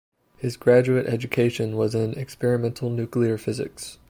His 0.35 0.57
graduate 0.57 1.05
education 1.05 1.75
was 1.77 1.93
in 1.93 2.13
experimental 2.17 2.89
nuclear 2.89 3.37
physics. 3.37 3.99